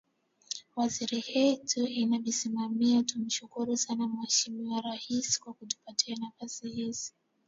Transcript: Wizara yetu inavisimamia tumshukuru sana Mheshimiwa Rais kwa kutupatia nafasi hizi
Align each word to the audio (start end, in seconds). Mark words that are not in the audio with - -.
Wizara 0.75 1.17
yetu 1.33 1.87
inavisimamia 1.87 3.03
tumshukuru 3.03 3.77
sana 3.77 4.07
Mheshimiwa 4.07 4.81
Rais 4.81 5.39
kwa 5.39 5.53
kutupatia 5.53 6.15
nafasi 6.15 6.69
hizi 6.69 7.13